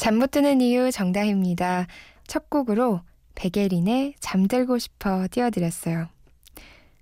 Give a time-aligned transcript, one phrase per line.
[0.00, 1.86] 잠 못 드는 이유 정다입니다.
[2.26, 3.02] 첫 곡으로
[3.34, 6.08] 백예린의 잠들고 싶어 띄워드렸어요.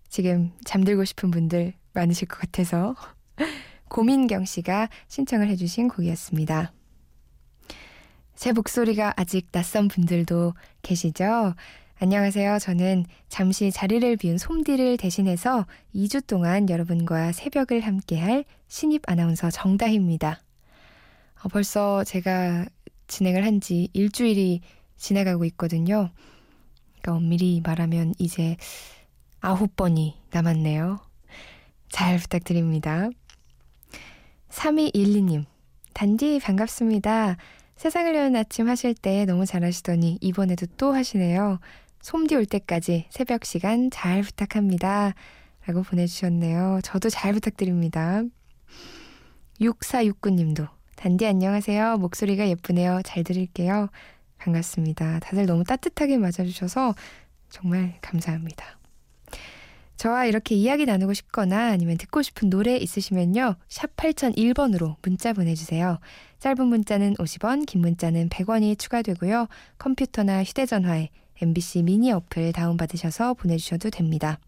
[0.08, 2.96] 지금 잠들고 싶은 분들 많으실 것 같아서
[3.88, 6.72] 고민경 씨가 신청을 해주신 곡이었습니다.
[8.34, 11.54] 제 목소리가 아직 낯선 분들도 계시죠?
[12.00, 12.58] 안녕하세요.
[12.58, 20.40] 저는 잠시 자리를 비운 솜디를 대신해서 2주 동안 여러분과 새벽을 함께할 신입 아나운서 정다희입니다.
[21.44, 22.66] 어, 벌써 제가
[23.08, 24.60] 진행을 한 지 일주일이
[24.96, 26.10] 지나가고 있거든요.
[27.00, 28.56] 그러니까 엄밀히 말하면 이제
[29.40, 31.00] 아홉 번이 남았네요.
[31.90, 33.08] 잘 부탁드립니다.
[34.50, 35.44] 3212님,
[35.94, 37.36] 단디 반갑습니다.
[37.76, 41.60] 세상을 여는 아침 하실 때 너무 잘하시더니 이번에도 또 하시네요.
[42.02, 45.14] 솜디 올 때까지 새벽 시간 잘 부탁합니다.
[45.66, 46.80] 라고 보내주셨네요.
[46.82, 48.22] 저도 잘 부탁드립니다.
[49.60, 51.98] 6469님도 단디 안녕하세요.
[51.98, 53.02] 목소리가 예쁘네요.
[53.04, 53.88] 잘 들을게요.
[54.38, 55.20] 반갑습니다.
[55.20, 56.96] 다들 너무 따뜻하게 맞아주셔서
[57.50, 58.64] 정말 감사합니다.
[59.96, 63.54] 저와 이렇게 이야기 나누고 싶거나 아니면 듣고 싶은 노래 있으시면요.
[63.68, 66.00] 샵 8001번으로 문자 보내주세요.
[66.40, 69.46] 짧은 문자는 50원, 긴 문자는 100원이 추가되고요.
[69.78, 71.10] 컴퓨터나 휴대전화에
[71.40, 74.40] MBC 미니 어플 다운받으셔서 보내주셔도 됩니다.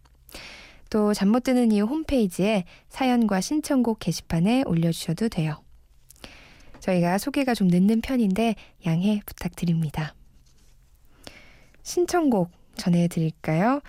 [0.90, 5.62] 또 잠 못 드는 이유 홈페이지에 사연과 신청곡 게시판에 올려주셔도 돼요.
[6.80, 8.54] 저희가 소개가 좀 늦는 편인데
[8.86, 10.14] 양해 부탁드립니다.
[11.82, 13.80] 신청곡 전해드릴까요?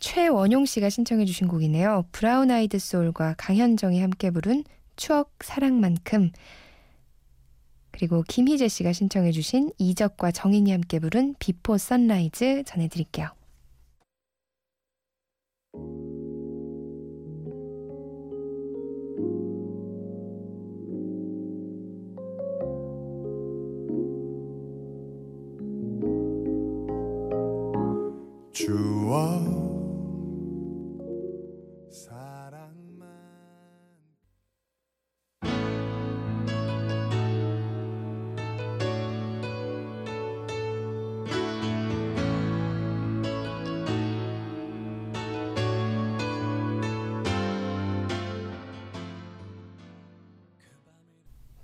[0.00, 2.04] 최원용 씨가 신청해 주신 곡이네요.
[2.12, 4.64] 브라운 아이드 소울과 강현정이 함께 부른
[4.96, 6.30] 추억 사랑만큼
[7.90, 13.30] 그리고 김희재 씨가 신청해 주신 이적과 정인이 함께 부른 Before Sunrise 전해드릴게요.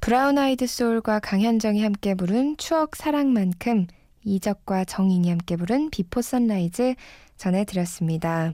[0.05, 3.87] 브라운 아이드 소울과 강현정이 함께 부른 추억 사랑만큼
[4.23, 6.95] 이적과 정인이 함께 부른 Before Sunrise
[7.39, 8.53] 전해드렸습니다.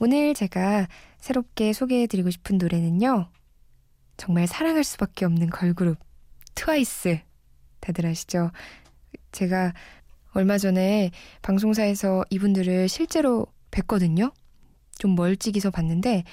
[0.00, 0.88] 오늘 제가
[1.18, 3.28] 새롭게 소개해드리고 싶은 노래는요.
[4.16, 5.98] 정말 사랑할 수밖에 없는 걸그룹
[6.56, 7.20] 트와이스
[7.78, 8.50] 다들 아시죠?
[9.30, 9.72] 제가
[10.32, 11.12] 얼마 전에
[11.42, 14.32] 방송사에서 이분들을 실제로 뵀거든요.
[14.98, 16.24] 좀 멀찍이서 봤는데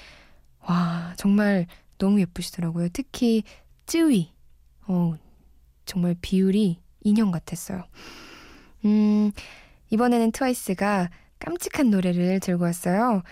[0.58, 1.68] 와 정말
[1.98, 2.88] 너무 예쁘시더라고요.
[2.92, 3.44] 특히
[3.86, 4.32] 쯔위
[4.86, 5.16] 어
[5.84, 7.84] 정말 비율이 인형 같았어요.
[8.84, 9.30] 음,
[9.90, 13.22] 이번에는 트와이스가 깜찍한 노래를 들고 왔어요.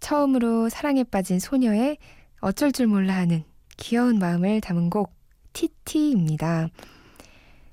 [0.00, 1.98] 처음으로 사랑에 빠진 소녀의
[2.40, 3.44] 어쩔 줄 몰라 하는
[3.76, 5.14] 귀여운 마음을 담은 곡
[5.52, 6.68] 티티입니다.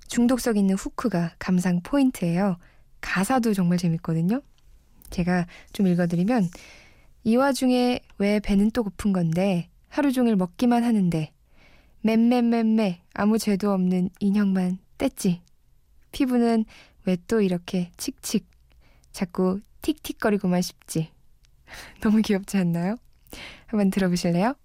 [0.07, 2.57] 중독성 있는 후크가 감상 포인트예요.
[3.01, 4.41] 가사도 정말 재밌거든요.
[5.09, 6.49] 제가 좀 읽어드리면
[7.23, 11.31] 이 와중에 왜 배는 또 고픈 건데 하루 종일 먹기만 하는데
[12.01, 15.39] 맴맴맴매 아무 죄도 없는 인형만 뗐지.
[16.11, 16.65] 피부는
[17.05, 18.47] 왜 또 이렇게 칙칙
[19.11, 21.09] 자꾸 틱틱거리고만 싶지.
[22.01, 22.97] 너무 귀엽지 않나요?
[23.67, 24.55] 한번 들어보실래요?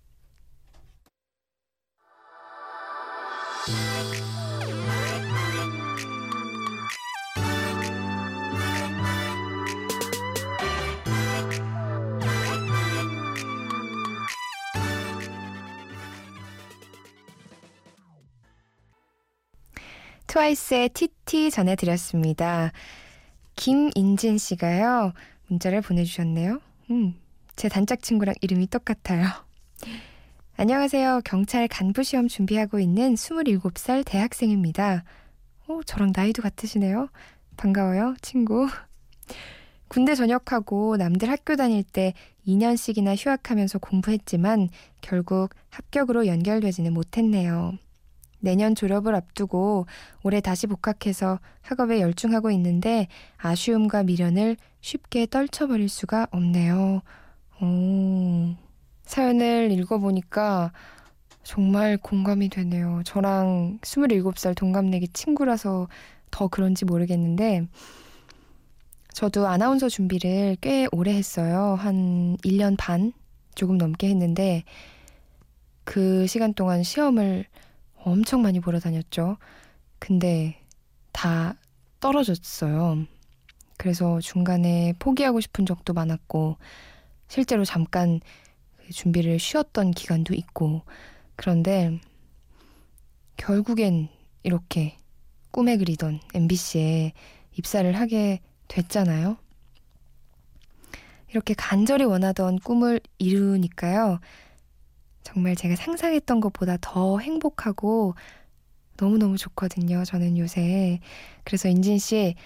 [20.35, 22.73] 트와이스의 티티 전해드렸습니다.
[23.55, 25.13] 김인진 씨가요,
[25.47, 26.61] 문자를 보내주셨네요.
[26.91, 27.15] 음,
[27.55, 29.29] 제 단짝 친구랑 이름이 똑같아요.
[30.57, 31.21] 안녕하세요.
[31.25, 35.05] 경찰 간부 시험 준비하고 있는 27살 대학생입니다.
[35.69, 37.09] 오, 저랑 나이도 같으시네요.
[37.57, 38.67] 반가워요, 친구.
[39.87, 42.13] 군대 전역하고 남들 학교 다닐 때
[42.45, 44.69] 2년씩이나 휴학하면서 공부했지만
[45.01, 47.79] 결국 합격으로 연결되지는 못했네요.
[48.45, 49.87] 내년 졸업을 앞두고
[50.23, 53.09] 올해 다시 복학해서 학업에 열중하고 있는데
[53.39, 57.01] 아쉬움과 미련을 쉽게 떨쳐버릴 수가 없네요.
[57.63, 58.55] 오,
[59.07, 60.73] 사연을 읽어보니까
[61.43, 63.03] 정말 공감이 되네요.
[63.05, 65.89] 저랑 27살 동갑내기 친구라서
[66.31, 67.67] 더 그런지 모르겠는데
[69.13, 71.77] 저도 아나운서 준비를 꽤 오래 했어요.
[71.79, 73.13] 한 1년 반
[73.55, 74.65] 조금 넘게 했는데
[75.85, 77.47] 그 시간 동안 시험을
[78.05, 79.39] 엄청 많이 보러 다녔죠.
[79.99, 80.61] 근데
[81.13, 81.57] 다
[82.01, 83.07] 떨어졌어요.
[83.79, 86.59] 그래서 중간에 포기하고 싶은 적도 많았고
[87.29, 88.21] 실제로 잠깐
[88.77, 90.83] 그 준비를 쉬었던 기간도 있고
[91.35, 91.99] 그런데
[93.39, 94.09] 결국엔
[94.43, 94.97] 이렇게
[95.51, 97.13] 꿈에 그리던 MBC에
[97.57, 99.39] 입사를 하게 됐잖아요.
[101.31, 104.21] 이렇게 간절히 원하던 꿈을 이루니까요.
[105.25, 108.15] 정말 제가 상상했던 것보다 더 행복하고
[108.97, 110.05] 너무너무 좋거든요.
[110.05, 111.01] 저는 요새.
[111.43, 112.37] 그래서 인진 씨,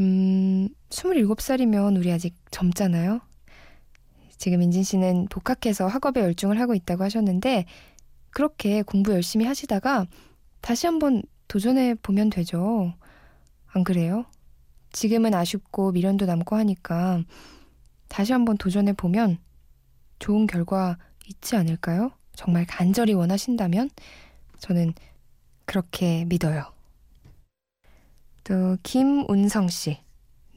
[0.00, 3.20] 음, 27살이면 우리 아직 젊잖아요.
[4.38, 7.66] 지금 인진 씨는 복학해서 학업에 열중을 하고 있다고 하셨는데,
[8.30, 10.06] 그렇게 공부 열심히 하시다가
[10.60, 12.94] 다시 한번 도전해 보면 되죠.
[13.66, 14.24] 안 그래요?
[14.92, 17.22] 지금은 아쉽고 미련도 남고 하니까
[18.08, 19.38] 다시 한번 도전해 보면
[20.20, 20.96] 좋은 결과
[21.28, 22.12] 있지 않을까요?
[22.34, 23.90] 정말 간절히 원하신다면
[24.58, 24.94] 저는
[25.64, 26.64] 그렇게 믿어요.
[28.44, 29.98] 또 김운성 씨.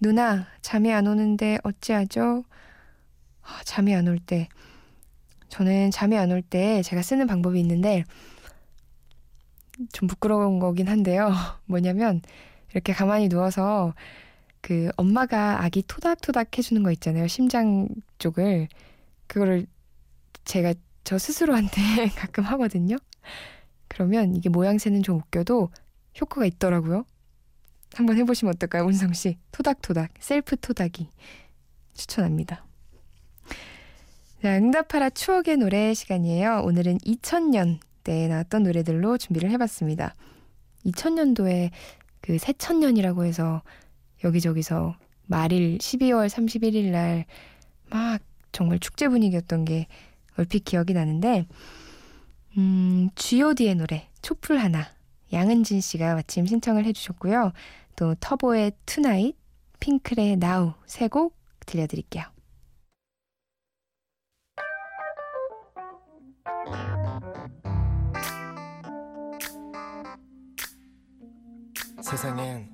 [0.01, 2.43] 누나 잠이 안 오는데 어찌하죠?
[3.41, 4.49] 아, 잠이 안 올 때.
[5.49, 8.03] 저는 잠이 안 올 때 제가 쓰는 방법이 있는데
[9.93, 11.31] 좀 부끄러운 거긴 한데요.
[11.65, 12.21] 뭐냐면
[12.71, 13.93] 이렇게 가만히 누워서
[14.61, 17.27] 그 엄마가 아기 토닥토닥 해주는 거 있잖아요.
[17.27, 17.87] 심장
[18.19, 18.67] 쪽을.
[19.27, 19.67] 그거를
[20.47, 20.73] 제가
[21.03, 21.81] 저 스스로한테
[22.15, 22.97] 가끔 하거든요.
[23.88, 25.69] 그러면 이게 모양새는 좀 웃겨도
[26.19, 27.05] 효과가 있더라고요.
[27.94, 29.38] 한번 해보시면 어떨까요, 운성 씨?
[29.51, 31.09] 토닥토닥, 셀프 토닥이
[31.94, 32.65] 추천합니다.
[34.41, 36.61] 자, 응답하라 추억의 노래 시간이에요.
[36.63, 40.15] 오늘은 2000년대에 나왔던 노래들로 준비를 해봤습니다.
[40.85, 41.71] 2000년도에
[42.21, 43.63] 그 새천년이라고 해서
[44.23, 44.95] 여기저기서
[45.27, 47.25] 말일 12월 31일 날
[47.89, 48.21] 막
[48.51, 49.88] 정말 축제 분위기였던 게
[50.37, 51.47] 얼핏 기억이 나는데
[52.57, 54.87] 음, G.O.D의 노래 촛불 하나
[55.33, 57.51] 양은진 씨가 마침 신청을 해주셨고요.
[57.95, 59.35] 또 터보의 Tonight,
[59.79, 61.35] 핑클의 Now 세 곡
[61.65, 62.23] 들려드릴게요.
[72.01, 72.71] 세상엔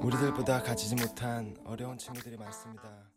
[0.00, 3.15] 우리들보다 가지지 못한 어려운 친구들이 많습니다.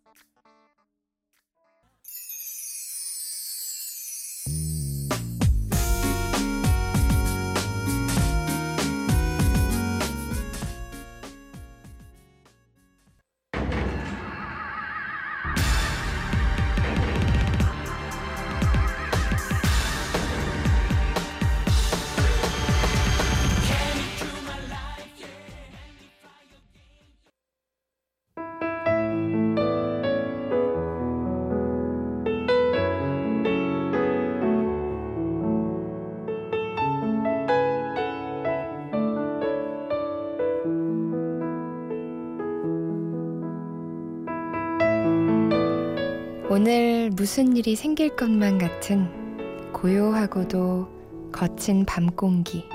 [46.61, 50.89] 오늘 무슨 일이 생길 것만 같은 고요하고도
[51.31, 52.65] 거친 밤 공기,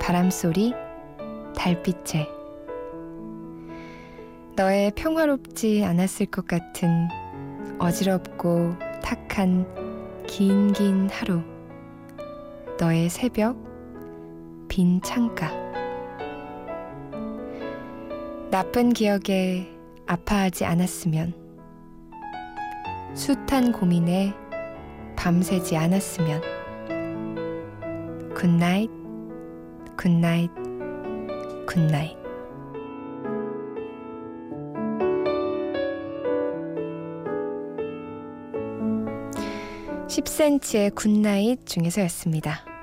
[0.00, 0.72] 바람 소리,
[1.56, 2.28] 달빛에
[4.54, 7.08] 너의 평화롭지 않았을 것 같은
[7.80, 9.66] 어지럽고 탁한
[10.28, 11.40] 긴긴 하루,
[12.78, 13.56] 너의 새벽,
[14.68, 15.50] 빈 창가.
[18.52, 19.66] 나쁜 기억에
[20.06, 21.43] 아파하지 않았으면.
[23.14, 24.34] 숱한 고민에
[25.14, 26.42] 밤새지 않았으면
[28.34, 28.90] 굿나잇
[29.96, 30.50] 굿나잇
[31.64, 32.24] 굿나잇
[40.08, 42.73] 10cm의 굿나잇 중에서였습니다.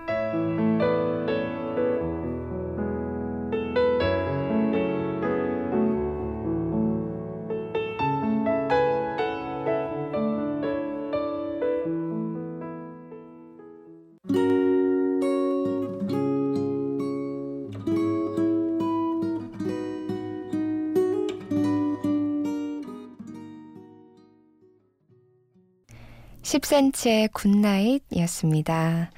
[26.52, 29.10] 10cm의 Good Night이었습니다.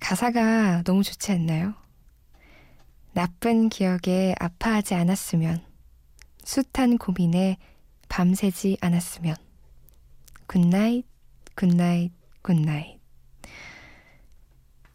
[0.00, 1.74] 가사가 너무 좋지 않나요?
[3.12, 5.62] 나쁜 기억에 아파하지 않았으면,
[6.42, 7.58] 숱한 고민에
[8.08, 9.36] 밤새지 않았으면,
[10.46, 11.04] good night,
[11.56, 12.98] good night, good night.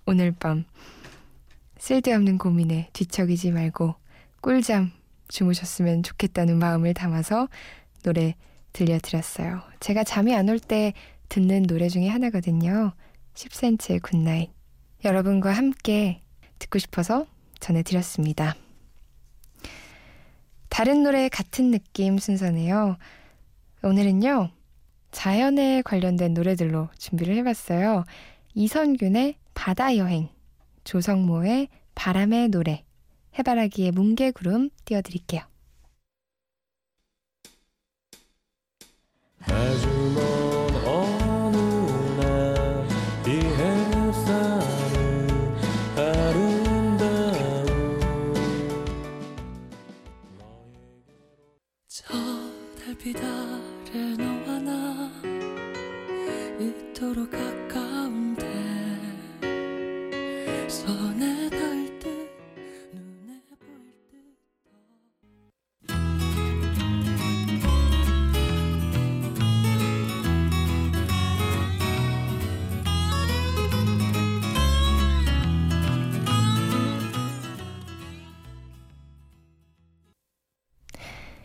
[0.07, 0.65] 오늘 밤
[1.77, 3.93] 쓸데없는 고민에 뒤척이지 말고
[4.41, 4.91] 꿀잠
[5.27, 7.49] 주무셨으면 좋겠다는 마음을 담아서
[8.01, 8.33] 노래
[8.73, 9.61] 들려드렸어요.
[9.79, 10.93] 제가 잠이 안 올 때
[11.29, 12.93] 듣는 노래 중에 하나거든요.
[13.35, 14.51] 10cm의 Good Night.
[15.05, 16.21] 여러분과 함께
[16.57, 17.25] 듣고 싶어서
[17.59, 18.55] 전해드렸습니다.
[20.67, 22.97] 다른 노래 같은 느낌 순서네요.
[23.83, 24.49] 오늘은요,
[25.11, 28.03] 자연에 관련된 노래들로 준비를 해봤어요.
[28.53, 30.29] 이선균의 바다 여행,
[30.83, 32.83] 조성모의 바람의 노래,
[33.37, 35.41] 해바라기의 뭉게구름 띄워드릴게요.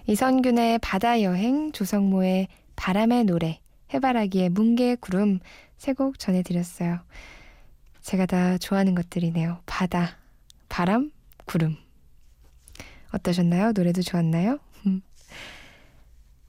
[0.07, 3.61] 이선균의 바다 여행, 조성모의 바람의 노래,
[3.93, 5.41] 해바라기의 뭉게 구름
[5.77, 7.01] 세 곡 전해드렸어요.
[8.01, 9.59] 제가 다 좋아하는 것들이네요.
[9.67, 10.17] 바다,
[10.69, 11.11] 바람,
[11.47, 11.77] 구름.
[13.13, 13.73] 어떠셨나요?
[13.73, 14.59] 노래도 좋았나요?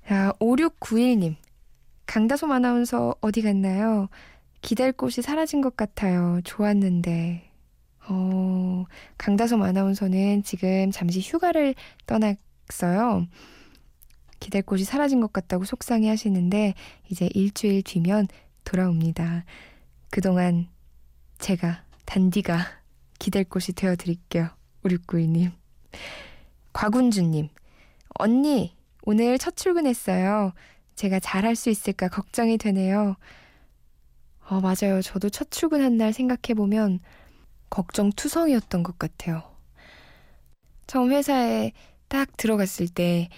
[0.07, 1.35] 자, 5691님.
[2.07, 4.09] 강다솜 아나운서 어디 갔나요?
[4.61, 6.39] 기댈 곳이 사라진 것 같아요.
[6.43, 7.49] 좋았는데.
[8.07, 8.85] 어,
[9.17, 12.19] 강다솜 아나운서는 지금 잠시 휴가를 떠
[12.69, 13.27] 났어요.
[14.39, 16.73] 기댈 곳이 사라진 것 같다고 속상해 하시는데,
[17.09, 18.27] 이제 일주일 뒤면
[18.63, 19.45] 돌아옵니다.
[20.09, 20.67] 그동안
[21.39, 22.59] 제가, 단디가
[23.19, 24.49] 기댈 곳이 되어 드릴게요.
[24.83, 25.51] 5691님.
[26.73, 27.49] 곽운주님.
[28.19, 30.53] 언니, 오늘 첫 출근했어요.
[30.95, 33.15] 제가 잘할 수 있을까 걱정이 되네요.
[34.47, 35.01] 어, 맞아요.
[35.01, 36.99] 저도 첫 출근한 날 생각해보면
[37.69, 39.43] 걱정투성이었던 것 같아요.
[40.87, 41.71] 처음 회사에
[42.07, 43.29] 딱 들어갔을 때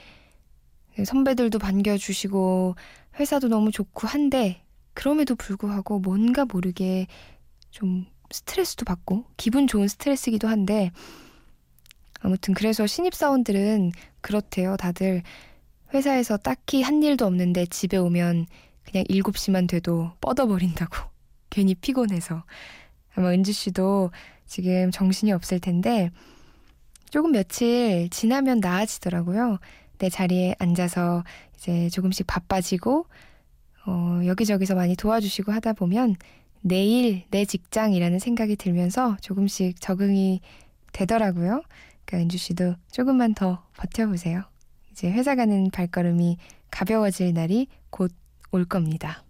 [1.04, 2.76] 선배들도 반겨주시고
[3.20, 7.08] 회사도 너무 좋고 한데 그럼에도 불구하고 뭔가 모르게
[7.70, 10.92] 좀 스트레스도 받고 기분 좋은 스트레스기도 한데
[12.20, 14.76] 아무튼 그래서 신입사원들은 그렇대요.
[14.78, 15.24] 다들
[15.94, 18.48] 회사에서 딱히 한 일도 없는데 집에 오면
[18.84, 20.98] 그냥 7시만 돼도 뻗어버린다고.
[21.50, 22.44] 괜히 피곤해서.
[23.16, 24.12] 아마 은주 씨도
[24.46, 26.12] 지금 정신이 없을 텐데
[27.10, 29.60] 조금 며칠 지나면 나아지더라고요.
[29.98, 31.24] 내 자리에 앉아서
[31.56, 33.06] 이제 조금씩 바빠지고
[33.86, 36.16] 어, 여기저기서 많이 도와주시고 하다 보면
[36.62, 40.42] 내일 내 직장이라는 생각이 들면서 조금씩 적응이
[40.92, 41.62] 되더라고요.
[42.06, 44.44] 그러니까 은주 씨도 조금만 더 버텨보세요.
[44.92, 46.38] 이제 회사 가는 발걸음이
[46.70, 48.12] 가벼워질 날이 곧
[48.52, 49.24] 올 겁니다.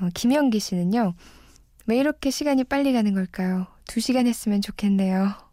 [0.00, 1.14] 어, 김영기 씨는요,
[1.86, 3.66] 왜 이렇게 시간이 빨리 가는 걸까요?
[3.86, 5.45] 두 시간 했으면 좋겠네요.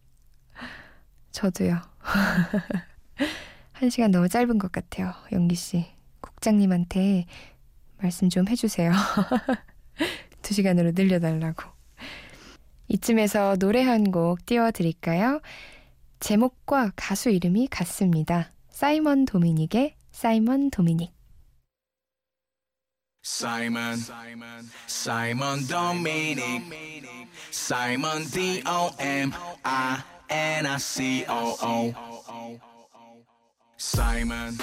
[1.33, 1.81] 저도요.
[3.73, 5.85] 한 시간 너무 짧은 것 같아요, 영기 씨.
[6.21, 7.25] 국장님한테
[7.97, 8.91] 말씀 좀 해주세요.
[10.41, 11.63] 두 시간으로 늘려달라고.
[12.87, 15.41] 이쯤에서 노래 한 곡 띄워드릴까요?
[16.19, 18.51] 제목과 가수 이름이 같습니다.
[18.69, 21.11] 사이먼 도미닉의 사이먼 도미닉.
[23.25, 23.97] Simon,
[24.87, 26.61] Simon Dominic,
[27.51, 29.31] Simon D O M
[29.63, 29.97] I
[30.29, 31.93] N I C O O.
[33.77, 34.57] Simon,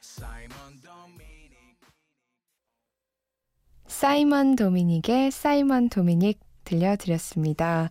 [0.00, 1.78] Simon Dominic.
[3.86, 7.90] 사이먼 도미닉의 사이먼 도미닉 들려드렸습니다.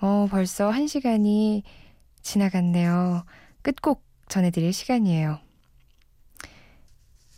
[0.00, 1.64] 어, 벌써 한 시간이
[2.22, 3.24] 지나갔네요.
[3.62, 5.40] 끝곡 전해드릴 시간이에요.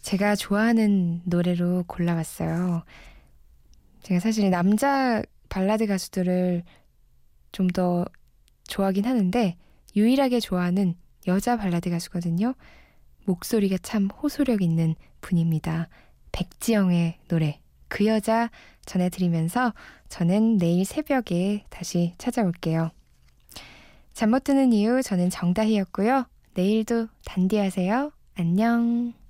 [0.03, 2.85] 제가 좋아하는 노래로 골라왔어요.
[4.03, 6.65] 제가 사실 남자 발라드 가수들을
[7.53, 8.05] 좀 더
[8.73, 9.57] 좋아하긴 하는데
[9.95, 10.95] 유일하게 좋아하는
[11.27, 12.55] 여자 발라드 가수거든요.
[13.27, 15.89] 목소리가 참 호소력 있는 분입니다.
[16.33, 18.51] 백지영의 노래 그 여자
[18.87, 19.75] 전해드리면서
[20.09, 22.91] 저는 내일 새벽에 다시 찾아올게요.
[24.15, 26.27] 잠 못 드는 이유 저는 정다희였고요.
[26.55, 28.11] 내일도 단디하세요.
[28.37, 29.22] 안녕.